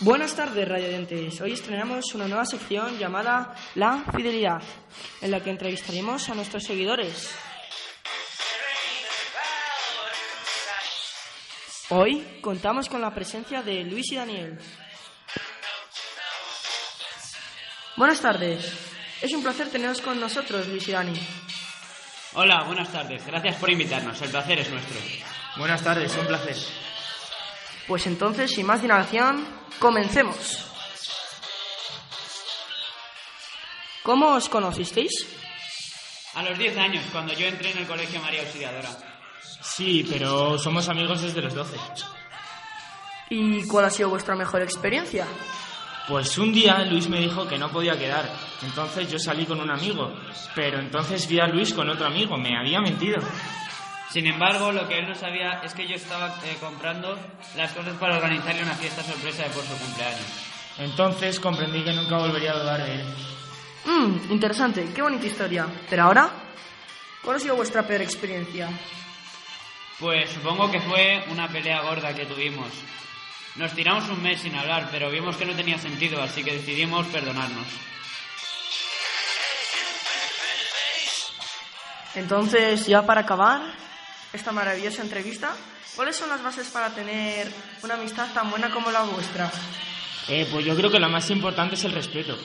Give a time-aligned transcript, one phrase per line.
[0.00, 1.40] Buenas tardes, radiantes.
[1.40, 4.60] Hoy estrenamos una nueva sección llamada La Fidelidad,
[5.22, 7.34] en la que entrevistaremos a nuestros seguidores.
[11.88, 14.58] Hoy contamos con la presencia de Luis y Daniel.
[17.96, 18.70] Buenas tardes.
[19.22, 21.18] Es un placer teneros con nosotros, Luis y Dani.
[22.34, 23.24] Hola, buenas tardes.
[23.24, 24.20] Gracias por invitarnos.
[24.20, 25.00] El placer es nuestro.
[25.56, 26.56] Buenas tardes, un placer.
[27.86, 29.46] Pues entonces, sin más dilación,
[29.78, 30.64] comencemos.
[34.02, 35.12] ¿Cómo os conocisteis?
[36.34, 38.90] A los 10 años, cuando yo entré en el colegio María Auxiliadora.
[39.62, 41.76] Sí, pero somos amigos desde los 12.
[43.30, 45.26] ¿Y cuál ha sido vuestra mejor experiencia?
[46.08, 48.30] Pues un día Luis me dijo que no podía quedar.
[48.62, 50.12] Entonces yo salí con un amigo.
[50.54, 52.36] Pero entonces vi a Luis con otro amigo.
[52.36, 53.18] Me había mentido.
[54.10, 57.18] Sin embargo, lo que él no sabía es que yo estaba eh, comprando
[57.56, 60.46] las cosas para organizarle una fiesta sorpresa de por su cumpleaños.
[60.78, 63.04] Entonces comprendí que nunca volvería a dudar de él.
[63.84, 65.66] Mmm, interesante, qué bonita historia.
[65.88, 66.30] Pero ahora,
[67.22, 68.68] ¿cuál ha sido vuestra peor experiencia?
[69.98, 72.68] Pues supongo que fue una pelea gorda que tuvimos.
[73.56, 77.06] Nos tiramos un mes sin hablar, pero vimos que no tenía sentido, así que decidimos
[77.06, 77.66] perdonarnos.
[82.14, 83.85] Entonces, ya para acabar
[84.32, 85.54] esta maravillosa entrevista,
[85.94, 87.50] ¿cuáles son las bases para tener
[87.82, 89.50] una amistad tan buena como la vuestra?
[90.28, 92.36] Eh, pues yo creo que lo más importante es el respeto.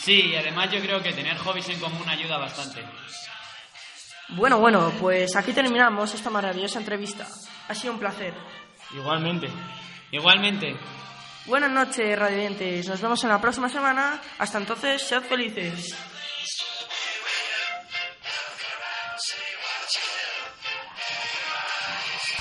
[0.00, 2.84] Sí, y además yo creo que tener hobbies en común ayuda bastante.
[4.28, 7.26] Bueno, bueno, pues aquí terminamos esta maravillosa entrevista.
[7.68, 8.34] Ha sido un placer.
[8.94, 9.48] Igualmente.
[10.10, 10.76] Igualmente.
[11.46, 12.88] Buenas noches, radiantes.
[12.88, 14.20] Nos vemos en la próxima semana.
[14.38, 15.94] Hasta entonces, sed felices.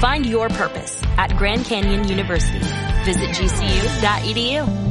[0.00, 2.58] Find your purpose at Grand Canyon University.
[3.04, 4.89] Visit gcu.edu.